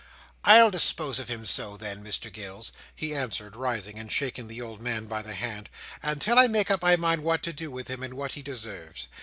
[0.43, 4.81] "I'll dispose of him so, then, Mr Gills," he answered, rising, and shaking the old
[4.81, 5.69] man by the hand,
[6.01, 9.09] "until I make up my mind what to do with him, and what he deserves.